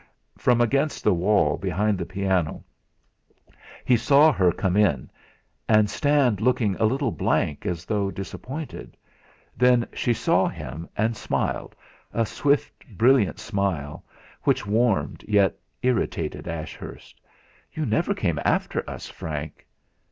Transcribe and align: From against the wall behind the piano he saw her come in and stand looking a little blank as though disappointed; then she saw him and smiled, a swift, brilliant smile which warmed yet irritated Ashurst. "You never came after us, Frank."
From 0.35 0.61
against 0.61 1.03
the 1.03 1.13
wall 1.13 1.57
behind 1.57 1.99
the 1.99 2.07
piano 2.07 2.63
he 3.85 3.95
saw 3.95 4.31
her 4.31 4.51
come 4.51 4.75
in 4.75 5.11
and 5.69 5.91
stand 5.91 6.41
looking 6.41 6.75
a 6.77 6.85
little 6.85 7.11
blank 7.11 7.67
as 7.67 7.85
though 7.85 8.09
disappointed; 8.09 8.97
then 9.55 9.87
she 9.93 10.11
saw 10.11 10.47
him 10.47 10.89
and 10.97 11.15
smiled, 11.15 11.75
a 12.13 12.25
swift, 12.25 12.83
brilliant 12.97 13.37
smile 13.37 14.03
which 14.41 14.65
warmed 14.65 15.23
yet 15.27 15.53
irritated 15.83 16.47
Ashurst. 16.47 17.21
"You 17.71 17.85
never 17.85 18.15
came 18.15 18.39
after 18.43 18.83
us, 18.89 19.07
Frank." 19.07 19.67